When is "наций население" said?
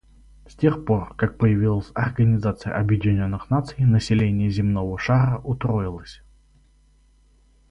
3.51-4.49